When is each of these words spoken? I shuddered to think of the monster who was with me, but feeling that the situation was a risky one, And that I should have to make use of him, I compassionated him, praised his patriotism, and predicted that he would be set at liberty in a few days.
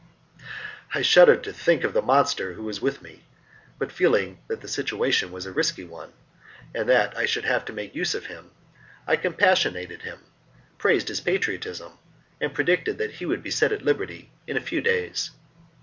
I 0.95 1.03
shuddered 1.03 1.43
to 1.43 1.53
think 1.53 1.83
of 1.83 1.93
the 1.93 2.01
monster 2.01 2.53
who 2.53 2.63
was 2.63 2.81
with 2.81 3.03
me, 3.03 3.23
but 3.77 3.91
feeling 3.91 4.39
that 4.47 4.61
the 4.61 4.67
situation 4.67 5.31
was 5.31 5.45
a 5.45 5.51
risky 5.51 5.83
one, 5.83 6.11
And 6.73 6.89
that 6.89 7.15
I 7.15 7.27
should 7.27 7.45
have 7.45 7.65
to 7.65 7.73
make 7.73 7.93
use 7.93 8.15
of 8.15 8.25
him, 8.25 8.49
I 9.05 9.15
compassionated 9.15 10.01
him, 10.01 10.17
praised 10.79 11.09
his 11.09 11.21
patriotism, 11.21 11.99
and 12.39 12.51
predicted 12.51 12.97
that 12.97 13.11
he 13.11 13.27
would 13.27 13.43
be 13.43 13.51
set 13.51 13.71
at 13.71 13.85
liberty 13.85 14.31
in 14.47 14.57
a 14.57 14.65
few 14.65 14.81
days. 14.81 15.29